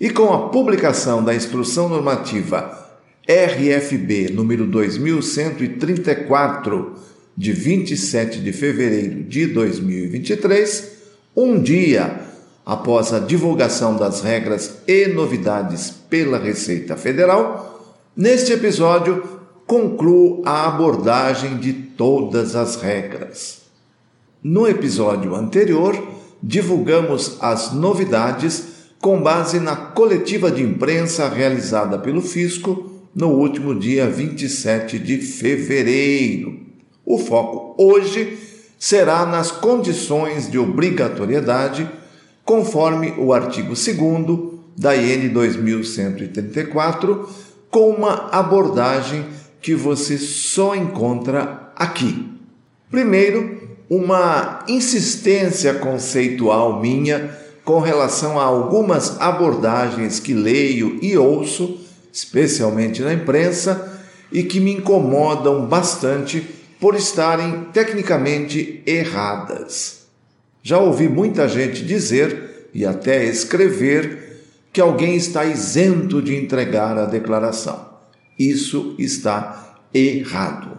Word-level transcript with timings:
E 0.00 0.10
com 0.10 0.32
a 0.32 0.48
publicação 0.50 1.24
da 1.24 1.34
Instrução 1.34 1.88
Normativa 1.88 2.86
RFB 3.28 4.30
número 4.32 4.64
2134, 4.64 6.94
de 7.36 7.52
27 7.52 8.40
de 8.40 8.52
fevereiro 8.52 9.24
de 9.24 9.48
2023, 9.48 10.92
um 11.36 11.60
dia 11.60 12.20
após 12.64 13.12
a 13.12 13.18
divulgação 13.18 13.96
das 13.96 14.20
regras 14.20 14.78
e 14.86 15.08
novidades 15.08 15.90
pela 15.90 16.38
Receita 16.38 16.96
Federal, 16.96 17.98
neste 18.16 18.52
episódio 18.52 19.40
concluo 19.66 20.44
a 20.46 20.68
abordagem 20.68 21.56
de 21.56 21.72
todas 21.72 22.54
as 22.54 22.76
regras. 22.76 23.62
No 24.40 24.68
episódio 24.68 25.34
anterior, 25.34 26.00
divulgamos 26.40 27.36
as 27.40 27.72
novidades 27.72 28.77
com 29.00 29.22
base 29.22 29.60
na 29.60 29.76
coletiva 29.76 30.50
de 30.50 30.62
imprensa 30.62 31.28
realizada 31.28 31.98
pelo 31.98 32.20
Fisco 32.20 32.90
no 33.14 33.28
último 33.28 33.74
dia 33.74 34.08
27 34.08 34.98
de 34.98 35.18
fevereiro. 35.18 36.60
O 37.04 37.18
foco 37.18 37.74
hoje 37.82 38.36
será 38.78 39.24
nas 39.24 39.50
condições 39.50 40.50
de 40.50 40.58
obrigatoriedade, 40.58 41.88
conforme 42.44 43.14
o 43.18 43.32
artigo 43.32 43.74
2 43.74 43.88
da 44.76 44.96
IN 44.96 45.28
2134, 45.28 47.28
com 47.70 47.90
uma 47.90 48.28
abordagem 48.30 49.24
que 49.60 49.74
você 49.74 50.16
só 50.16 50.74
encontra 50.74 51.72
aqui. 51.74 52.26
Primeiro, 52.90 53.58
uma 53.90 54.64
insistência 54.68 55.74
conceitual 55.74 56.80
minha 56.80 57.36
com 57.68 57.80
relação 57.80 58.40
a 58.40 58.44
algumas 58.44 59.20
abordagens 59.20 60.18
que 60.18 60.32
leio 60.32 60.98
e 61.02 61.18
ouço, 61.18 61.78
especialmente 62.10 63.02
na 63.02 63.12
imprensa, 63.12 64.00
e 64.32 64.42
que 64.42 64.58
me 64.58 64.72
incomodam 64.72 65.66
bastante 65.66 66.40
por 66.80 66.94
estarem 66.94 67.66
tecnicamente 67.70 68.82
erradas. 68.86 70.06
Já 70.62 70.78
ouvi 70.78 71.10
muita 71.10 71.46
gente 71.46 71.84
dizer 71.84 72.70
e 72.72 72.86
até 72.86 73.26
escrever 73.26 74.46
que 74.72 74.80
alguém 74.80 75.14
está 75.14 75.44
isento 75.44 76.22
de 76.22 76.34
entregar 76.36 76.96
a 76.96 77.04
declaração. 77.04 77.86
Isso 78.38 78.94
está 78.98 79.76
errado. 79.92 80.78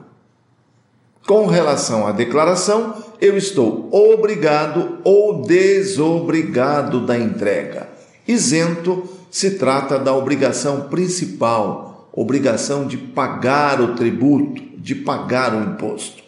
Com 1.29 1.45
relação 1.45 2.07
à 2.07 2.11
declaração, 2.11 2.95
eu 3.21 3.37
estou 3.37 3.87
obrigado 3.91 4.97
ou 5.03 5.43
desobrigado 5.43 7.05
da 7.05 7.19
entrega. 7.19 7.87
Isento 8.27 9.07
se 9.29 9.51
trata 9.51 9.99
da 9.99 10.11
obrigação 10.11 10.89
principal, 10.89 12.09
obrigação 12.11 12.87
de 12.87 12.97
pagar 12.97 13.79
o 13.79 13.93
tributo, 13.93 14.59
de 14.79 14.95
pagar 14.95 15.53
o 15.53 15.61
imposto. 15.61 16.23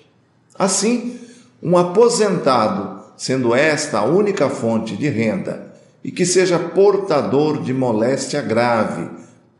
Assim, 0.54 1.20
um 1.64 1.80
aposentado, 1.80 3.02
sendo 3.18 3.56
esta 3.56 3.98
a 3.98 4.06
única 4.06 4.50
fonte 4.50 4.96
de 4.96 5.10
renda, 5.10 5.74
e 6.04 6.12
que 6.12 6.28
seja 6.28 6.60
portador 6.60 7.64
de 7.64 7.74
moléstia 7.74 8.44
grave, 8.44 9.10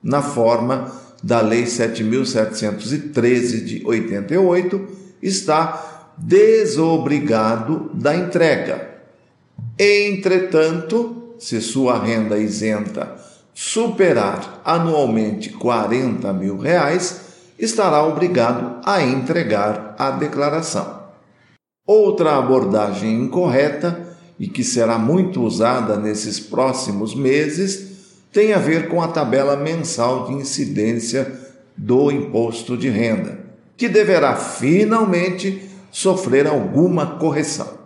na 0.04 0.22
forma 0.22 0.92
da 1.24 1.42
Lei 1.42 1.64
7.713 1.64 3.66
de 3.66 3.82
88, 3.84 5.01
está 5.22 6.14
desobrigado 6.18 7.90
da 7.94 8.16
entrega. 8.16 8.90
Entretanto, 9.78 11.36
se 11.40 11.62
sua 11.62 12.00
renda 12.00 12.38
isenta 12.38 13.16
superar 13.54 14.62
anualmente 14.64 15.50
40 15.50 16.32
mil 16.34 16.58
reais, 16.58 17.22
estará 17.58 18.04
obrigado 18.04 18.82
a 18.86 19.02
entregar 19.02 19.96
a 19.98 20.12
declaração. 20.12 21.02
Outra 21.86 22.38
abordagem 22.38 23.24
incorreta 23.24 24.16
e 24.40 24.48
que 24.48 24.64
será 24.64 24.98
muito 24.98 25.42
usada 25.44 25.98
nesses 25.98 26.40
próximos 26.40 27.14
meses 27.14 27.90
tem 28.32 28.54
a 28.54 28.60
ver 28.60 28.88
com 28.88 29.02
a 29.02 29.08
tabela 29.08 29.58
mensal 29.58 30.28
de 30.28 30.34
incidência 30.34 31.40
do 31.76 32.12
imposto 32.12 32.78
de 32.78 32.90
renda 32.90 33.41
que 33.82 33.90
deverá 33.90 34.36
finalmente 34.36 35.68
sofrer 35.92 36.46
alguma 36.46 37.18
correção. 37.18 37.80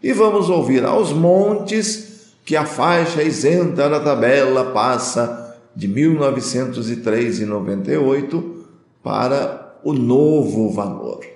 E 0.00 0.12
vamos 0.12 0.48
ouvir 0.48 0.84
aos 0.84 1.12
montes 1.12 2.36
que 2.44 2.54
a 2.54 2.64
faixa 2.64 3.20
isenta 3.20 3.90
da 3.90 3.98
tabela 3.98 4.66
passa 4.66 5.58
de 5.74 5.88
1903,98 5.88 8.44
para 9.02 9.74
o 9.82 9.92
novo 9.92 10.70
valor. 10.70 11.26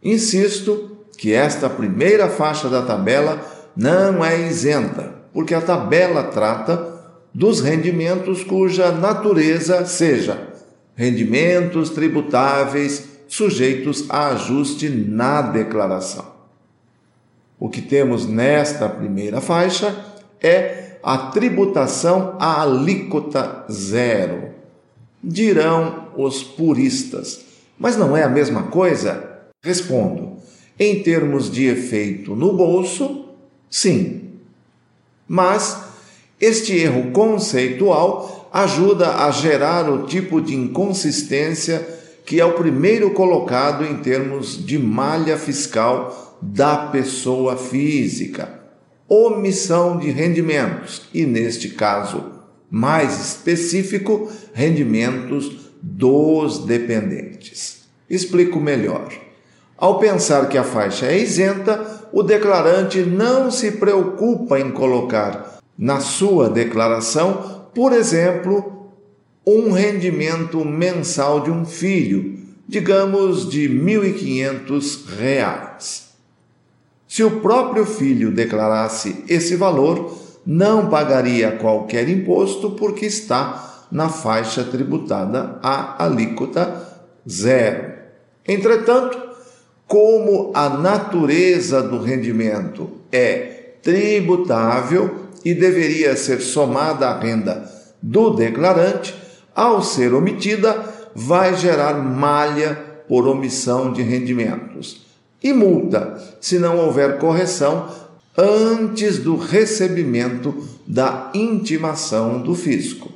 Insisto 0.00 0.96
que 1.18 1.32
esta 1.32 1.68
primeira 1.68 2.28
faixa 2.28 2.68
da 2.68 2.82
tabela 2.82 3.40
não 3.74 4.24
é 4.24 4.46
isenta, 4.46 5.14
porque 5.32 5.52
a 5.52 5.60
tabela 5.60 6.22
trata 6.22 6.86
dos 7.34 7.60
rendimentos 7.60 8.44
cuja 8.44 8.92
natureza 8.92 9.84
seja 9.84 10.49
rendimentos 11.00 11.88
tributáveis 11.88 13.08
sujeitos 13.26 14.04
a 14.10 14.32
ajuste 14.32 14.90
na 14.90 15.40
declaração. 15.40 16.26
O 17.58 17.70
que 17.70 17.80
temos 17.80 18.26
nesta 18.26 18.86
primeira 18.86 19.40
faixa 19.40 19.96
é 20.42 20.98
a 21.02 21.16
tributação 21.16 22.36
à 22.38 22.60
alíquota 22.60 23.64
zero. 23.72 24.50
Dirão 25.24 26.08
os 26.18 26.42
puristas, 26.42 27.46
mas 27.78 27.96
não 27.96 28.14
é 28.14 28.22
a 28.22 28.28
mesma 28.28 28.64
coisa? 28.64 29.40
Respondo: 29.64 30.36
em 30.78 31.02
termos 31.02 31.50
de 31.50 31.64
efeito 31.64 32.36
no 32.36 32.52
bolso, 32.52 33.24
sim. 33.70 34.32
Mas 35.26 35.82
este 36.38 36.76
erro 36.76 37.10
conceitual 37.10 38.39
ajuda 38.52 39.24
a 39.24 39.30
gerar 39.30 39.88
o 39.88 40.06
tipo 40.06 40.40
de 40.40 40.54
inconsistência 40.54 41.98
que 42.24 42.40
é 42.40 42.44
o 42.44 42.52
primeiro 42.52 43.10
colocado 43.10 43.84
em 43.84 43.96
termos 43.96 44.64
de 44.64 44.78
malha 44.78 45.36
fiscal 45.36 46.38
da 46.40 46.76
pessoa 46.76 47.56
física. 47.56 48.60
Omissão 49.08 49.98
de 49.98 50.10
rendimentos, 50.10 51.02
e 51.12 51.26
neste 51.26 51.70
caso 51.70 52.24
mais 52.70 53.20
específico, 53.20 54.30
rendimentos 54.52 55.72
dos 55.82 56.64
dependentes. 56.64 57.80
Explico 58.08 58.60
melhor. 58.60 59.10
Ao 59.76 59.98
pensar 59.98 60.48
que 60.48 60.56
a 60.56 60.62
faixa 60.62 61.06
é 61.06 61.18
isenta, 61.18 61.84
o 62.12 62.22
declarante 62.22 63.00
não 63.00 63.50
se 63.50 63.72
preocupa 63.72 64.60
em 64.60 64.70
colocar 64.70 65.58
na 65.76 65.98
sua 65.98 66.48
declaração 66.48 67.59
por 67.74 67.92
exemplo, 67.92 68.92
um 69.46 69.72
rendimento 69.72 70.64
mensal 70.64 71.40
de 71.40 71.50
um 71.50 71.64
filho, 71.64 72.38
digamos 72.68 73.48
de 73.48 73.66
R$ 73.66 73.74
1.500. 73.74 76.10
Se 77.08 77.24
o 77.24 77.40
próprio 77.40 77.84
filho 77.84 78.30
declarasse 78.30 79.24
esse 79.28 79.56
valor, 79.56 80.16
não 80.46 80.88
pagaria 80.88 81.52
qualquer 81.52 82.08
imposto 82.08 82.70
porque 82.72 83.06
está 83.06 83.86
na 83.90 84.08
faixa 84.08 84.62
tributada 84.62 85.58
a 85.62 86.04
alíquota 86.04 86.88
zero. 87.28 87.92
Entretanto, 88.46 89.18
como 89.86 90.52
a 90.54 90.68
natureza 90.68 91.82
do 91.82 92.00
rendimento 92.00 92.88
é 93.10 93.74
tributável, 93.82 95.19
e 95.44 95.54
deveria 95.54 96.16
ser 96.16 96.40
somada 96.40 97.08
à 97.08 97.18
renda 97.18 97.68
do 98.02 98.30
declarante, 98.30 99.14
ao 99.54 99.82
ser 99.82 100.14
omitida, 100.14 100.76
vai 101.14 101.56
gerar 101.56 101.94
malha 101.94 102.74
por 103.08 103.26
omissão 103.26 103.92
de 103.92 104.02
rendimentos 104.02 105.06
e 105.42 105.52
multa 105.52 106.18
se 106.40 106.58
não 106.58 106.78
houver 106.78 107.18
correção 107.18 107.88
antes 108.36 109.18
do 109.18 109.36
recebimento 109.36 110.54
da 110.86 111.30
intimação 111.34 112.40
do 112.40 112.54
fisco. 112.54 113.10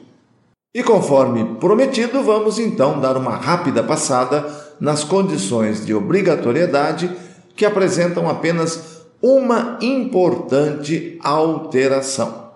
E 0.74 0.82
conforme 0.82 1.56
prometido, 1.60 2.22
vamos 2.22 2.58
então 2.58 3.00
dar 3.00 3.16
uma 3.16 3.36
rápida 3.36 3.82
passada 3.82 4.44
nas 4.80 5.04
condições 5.04 5.86
de 5.86 5.94
obrigatoriedade 5.94 7.10
que 7.54 7.64
apresentam 7.64 8.28
apenas 8.28 9.03
uma 9.26 9.78
importante 9.80 11.18
alteração. 11.22 12.52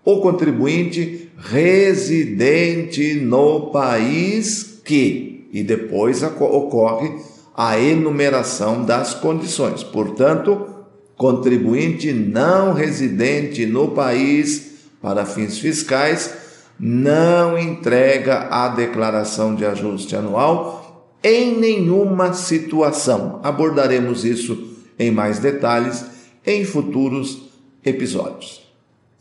o 0.05 0.21
contribuinte 0.21 1.31
residente 1.37 3.15
no 3.15 3.71
país 3.71 4.79
que, 4.85 5.49
e 5.51 5.63
depois 5.63 6.21
ocorre 6.21 7.11
a 7.57 7.79
enumeração 7.79 8.83
das 8.83 9.15
condições. 9.15 9.83
Portanto, 9.83 10.67
contribuinte 11.17 12.13
não 12.13 12.73
residente 12.73 13.65
no 13.65 13.89
país 13.89 14.73
para 15.01 15.25
fins 15.25 15.57
fiscais 15.57 16.44
não 16.79 17.57
entrega 17.57 18.47
a 18.49 18.67
declaração 18.67 19.55
de 19.55 19.65
ajuste 19.65 20.15
anual 20.15 21.15
em 21.23 21.57
nenhuma 21.57 22.33
situação. 22.33 23.39
Abordaremos 23.43 24.25
isso 24.25 24.75
em 24.99 25.11
mais 25.11 25.39
detalhes 25.39 26.05
em 26.45 26.63
futuros 26.63 27.49
episódios. 27.83 28.61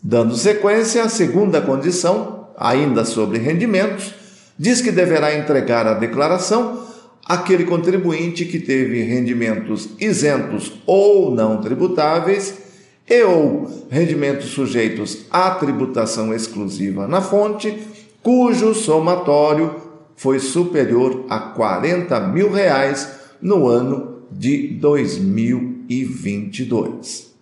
Dando 0.02 0.36
sequência, 0.36 1.02
a 1.02 1.08
segunda 1.08 1.60
condição, 1.60 2.48
ainda 2.58 3.04
sobre 3.04 3.38
rendimentos, 3.38 4.12
diz 4.58 4.80
que 4.80 4.92
deverá 4.92 5.34
entregar 5.34 5.86
a 5.86 5.94
declaração 5.94 6.84
aquele 7.26 7.64
contribuinte 7.64 8.44
que 8.44 8.58
teve 8.58 9.02
rendimentos 9.02 9.88
isentos 9.98 10.72
ou 10.86 11.34
não 11.34 11.60
tributáveis 11.60 12.63
e 13.08 13.22
ou 13.22 13.86
rendimentos 13.90 14.50
sujeitos 14.50 15.26
à 15.30 15.50
tributação 15.50 16.34
exclusiva 16.34 17.06
na 17.06 17.20
fonte, 17.20 17.78
cujo 18.22 18.74
somatório 18.74 19.76
foi 20.16 20.38
superior 20.38 21.26
a 21.28 21.38
40 21.38 22.18
mil 22.20 22.50
reais 22.50 23.06
no 23.40 23.68
ano 23.68 24.22
de 24.30 24.68
2022. 24.68 27.34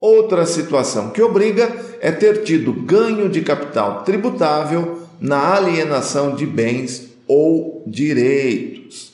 Outra 0.00 0.46
situação 0.46 1.10
que 1.10 1.20
obriga 1.22 1.70
é 2.00 2.10
ter 2.10 2.42
tido 2.42 2.72
ganho 2.72 3.28
de 3.28 3.42
capital 3.42 4.02
tributável 4.02 5.02
na 5.20 5.54
alienação 5.54 6.34
de 6.34 6.46
bens 6.46 7.10
ou 7.28 7.84
direitos. 7.86 9.12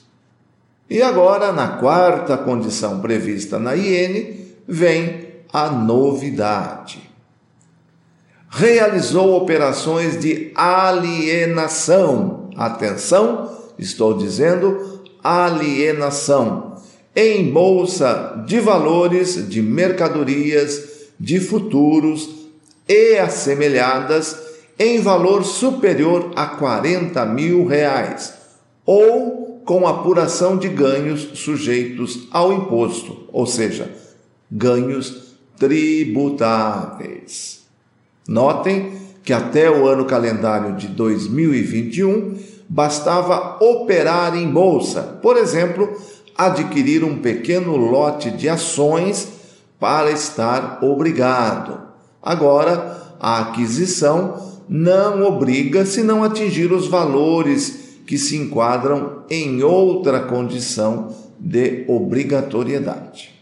E 0.88 1.02
agora, 1.02 1.52
na 1.52 1.68
quarta 1.68 2.38
condição 2.38 3.00
prevista 3.00 3.58
na 3.58 3.76
IN, 3.76 4.36
vem 4.66 5.27
a 5.52 5.70
novidade. 5.70 7.08
Realizou 8.50 9.36
operações 9.36 10.18
de 10.18 10.52
alienação. 10.54 12.48
Atenção, 12.56 13.56
estou 13.78 14.14
dizendo 14.14 15.02
alienação 15.22 16.76
em 17.14 17.50
bolsa 17.50 18.44
de 18.46 18.60
valores, 18.60 19.48
de 19.48 19.60
mercadorias, 19.60 21.08
de 21.18 21.40
futuros 21.40 22.28
e 22.88 23.18
assemelhadas 23.18 24.36
em 24.78 25.00
valor 25.00 25.44
superior 25.44 26.30
a 26.36 26.46
40 26.46 27.26
mil 27.26 27.66
reais 27.66 28.34
ou 28.86 29.60
com 29.64 29.86
apuração 29.86 30.56
de 30.56 30.68
ganhos 30.68 31.28
sujeitos 31.34 32.26
ao 32.30 32.52
imposto, 32.52 33.28
ou 33.30 33.44
seja, 33.44 33.92
ganhos 34.50 35.27
tributáveis. 35.58 37.66
Notem 38.26 38.92
que 39.22 39.32
até 39.32 39.70
o 39.70 39.86
ano 39.86 40.04
calendário 40.04 40.76
de 40.76 40.88
2021 40.88 42.36
bastava 42.68 43.56
operar 43.62 44.36
em 44.36 44.50
bolsa, 44.50 45.18
por 45.22 45.36
exemplo, 45.36 45.96
adquirir 46.36 47.04
um 47.04 47.18
pequeno 47.18 47.76
lote 47.76 48.30
de 48.30 48.48
ações 48.48 49.28
para 49.78 50.10
estar 50.10 50.80
obrigado. 50.82 51.80
Agora, 52.22 53.16
a 53.18 53.40
aquisição 53.40 54.58
não 54.68 55.22
obriga 55.22 55.86
se 55.86 56.02
não 56.02 56.22
atingir 56.22 56.72
os 56.72 56.86
valores 56.86 57.96
que 58.06 58.18
se 58.18 58.36
enquadram 58.36 59.22
em 59.30 59.62
outra 59.62 60.20
condição 60.20 61.14
de 61.38 61.84
obrigatoriedade. 61.88 63.37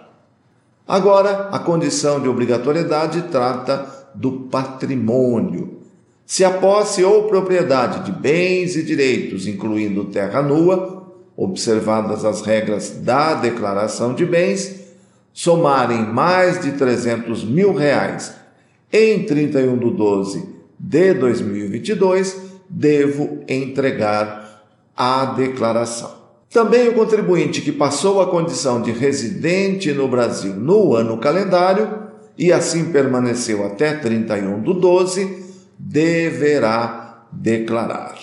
Agora, 0.91 1.51
a 1.53 1.59
condição 1.61 2.19
de 2.19 2.27
obrigatoriedade 2.27 3.23
trata 3.31 3.87
do 4.13 4.49
patrimônio. 4.51 5.79
Se 6.27 6.45
a 6.45 6.51
posse 6.51 7.05
ou 7.05 7.29
propriedade 7.29 8.07
de 8.07 8.11
bens 8.11 8.75
e 8.75 8.83
direitos, 8.83 9.47
incluindo 9.47 10.07
terra 10.07 10.43
nua, 10.43 11.07
observadas 11.37 12.25
as 12.25 12.43
regras 12.43 12.91
da 12.91 13.35
declaração 13.35 14.15
de 14.15 14.27
bens, 14.27 14.81
somarem 15.33 16.13
mais 16.13 16.61
de 16.61 16.73
300 16.73 17.45
mil 17.45 17.73
reais 17.73 18.35
em 18.93 19.23
31 19.23 19.79
de 19.79 19.91
12 19.93 20.49
de 20.77 21.15
2022, 21.15 22.37
devo 22.69 23.45
entregar 23.49 24.65
a 24.97 25.25
declaração. 25.27 26.20
Também 26.52 26.88
o 26.88 26.95
contribuinte 26.95 27.61
que 27.61 27.71
passou 27.71 28.21
a 28.21 28.28
condição 28.28 28.83
de 28.83 28.90
residente 28.90 29.92
no 29.92 30.09
Brasil 30.09 30.52
no 30.54 30.97
ano 30.97 31.16
calendário 31.19 32.11
e 32.37 32.52
assim 32.52 32.90
permaneceu 32.90 33.64
até 33.64 33.92
31 33.95 34.61
do 34.61 34.75
12, 34.75 35.45
deverá 35.78 37.25
declarar. 37.30 38.16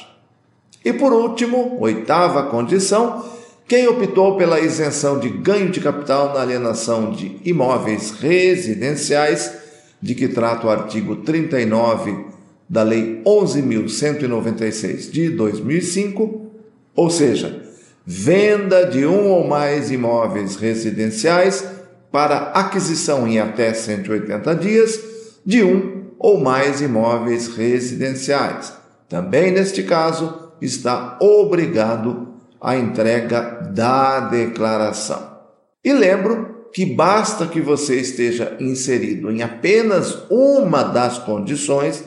E 0.84 0.92
por 0.92 1.14
último, 1.14 1.78
oitava 1.80 2.44
condição, 2.44 3.24
quem 3.66 3.88
optou 3.88 4.36
pela 4.36 4.60
isenção 4.60 5.20
de 5.20 5.30
ganho 5.30 5.70
de 5.70 5.80
capital 5.80 6.34
na 6.34 6.42
alienação 6.42 7.12
de 7.12 7.40
imóveis 7.46 8.12
residenciais, 8.12 9.54
de 10.02 10.14
que 10.14 10.28
trata 10.28 10.68
o 10.68 10.70
artigo 10.70 11.18
39 11.18 12.26
da 12.68 12.84
Lei 12.84 13.22
11.196 13.26 15.12
de 15.12 15.30
2005, 15.30 16.48
ou 16.94 17.10
seja, 17.10 17.67
venda 18.10 18.86
de 18.86 19.06
um 19.06 19.28
ou 19.32 19.46
mais 19.46 19.92
imóveis 19.92 20.56
residenciais 20.56 21.66
para 22.10 22.38
aquisição 22.54 23.28
em 23.28 23.38
até 23.38 23.74
180 23.74 24.56
dias 24.56 24.98
de 25.46 25.62
um 25.62 26.06
ou 26.18 26.40
mais 26.40 26.80
imóveis 26.80 27.48
residenciais. 27.48 28.72
Também 29.10 29.52
neste 29.52 29.84
caso, 29.84 30.54
está 30.62 31.18
obrigado 31.20 32.36
à 32.62 32.78
entrega 32.78 33.42
da 33.74 34.22
declaração. 34.22 35.40
E 35.84 35.92
lembro 35.92 36.70
que 36.74 36.86
basta 36.86 37.46
que 37.46 37.60
você 37.60 38.00
esteja 38.00 38.56
inserido 38.58 39.30
em 39.30 39.42
apenas 39.44 40.18
uma 40.30 40.82
das 40.82 41.18
condições, 41.18 42.06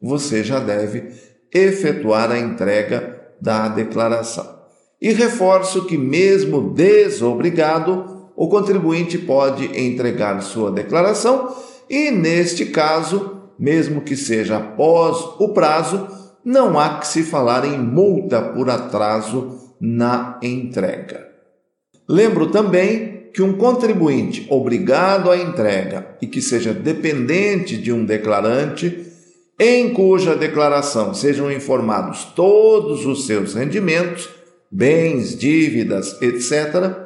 você 0.00 0.42
já 0.42 0.58
deve 0.58 1.10
efetuar 1.52 2.30
a 2.30 2.38
entrega 2.38 3.20
da 3.38 3.68
declaração. 3.68 4.51
E 5.02 5.12
reforço 5.12 5.84
que, 5.84 5.98
mesmo 5.98 6.70
desobrigado, 6.70 8.30
o 8.36 8.48
contribuinte 8.48 9.18
pode 9.18 9.64
entregar 9.76 10.40
sua 10.42 10.70
declaração 10.70 11.52
e, 11.90 12.12
neste 12.12 12.66
caso, 12.66 13.38
mesmo 13.58 14.02
que 14.02 14.14
seja 14.14 14.58
após 14.58 15.18
o 15.40 15.48
prazo, 15.48 16.06
não 16.44 16.78
há 16.78 17.00
que 17.00 17.08
se 17.08 17.24
falar 17.24 17.64
em 17.64 17.76
multa 17.76 18.40
por 18.40 18.70
atraso 18.70 19.58
na 19.80 20.38
entrega. 20.40 21.26
Lembro 22.08 22.52
também 22.52 23.28
que 23.34 23.42
um 23.42 23.54
contribuinte 23.54 24.46
obrigado 24.48 25.32
à 25.32 25.36
entrega 25.36 26.16
e 26.22 26.28
que 26.28 26.40
seja 26.40 26.72
dependente 26.72 27.76
de 27.76 27.92
um 27.92 28.04
declarante, 28.04 29.04
em 29.58 29.92
cuja 29.92 30.36
declaração 30.36 31.12
sejam 31.12 31.50
informados 31.50 32.24
todos 32.36 33.04
os 33.04 33.26
seus 33.26 33.54
rendimentos, 33.54 34.41
bens, 34.72 35.36
dívidas, 35.36 36.16
etc., 36.22 36.96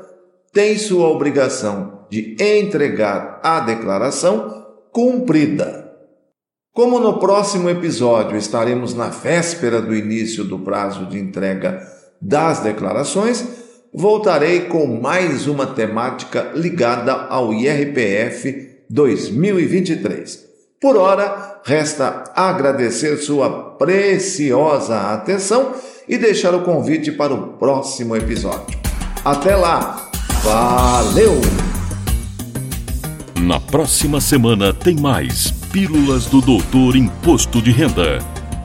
tem 0.53 0.79
sua 0.79 1.09
obrigação 1.09 2.07
de 2.09 2.37
entregar 2.41 3.41
a 3.43 3.61
declaração 3.61 4.65
cumprida. 4.93 5.93
Como 6.73 7.01
no 7.01 7.19
próximo 7.19 7.69
episódio 7.69 8.39
estaremos 8.39 8.95
na 8.95 9.09
véspera 9.09 9.83
do 9.83 9.95
início 9.95 10.45
do 10.45 10.61
prazo 10.61 11.07
de 11.07 11.19
entrega 11.19 11.83
das 12.23 12.61
declarações, 12.61 13.45
voltarei 13.93 14.63
com 14.63 14.87
mais 14.87 15.47
uma 15.47 15.67
temática 15.67 16.53
ligada 16.55 17.13
ao 17.13 17.53
IRPF 17.53 18.85
2023. 18.89 20.45
Por 20.81 20.97
hora, 20.97 21.61
resta 21.65 22.25
agradecer 22.35 23.17
sua 23.17 23.77
preciosa 23.77 25.13
atenção 25.13 25.75
e 26.09 26.19
deixar 26.19 26.55
o 26.55 26.63
convite 26.63 27.13
para 27.13 27.35
o 27.35 27.49
próximo 27.55 28.17
episódio. 28.17 28.79
Até 29.25 29.57
lá! 29.57 30.09
Valeu! 30.43 31.41
Na 33.41 33.61
próxima 33.61 34.21
semana 34.21 34.73
tem 34.73 34.97
mais 34.97 35.51
Pílulas 35.73 36.27
do 36.27 36.41
Doutor 36.41 36.97
Imposto 36.97 37.61
de 37.61 37.71
Renda. 37.71 38.19